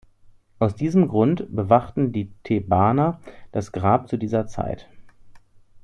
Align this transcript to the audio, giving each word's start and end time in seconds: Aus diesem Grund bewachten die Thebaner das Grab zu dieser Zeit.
Aus 0.57 0.73
diesem 0.73 1.07
Grund 1.07 1.55
bewachten 1.55 2.11
die 2.11 2.31
Thebaner 2.43 3.19
das 3.51 3.71
Grab 3.71 4.09
zu 4.09 4.17
dieser 4.17 4.47
Zeit. 4.47 4.89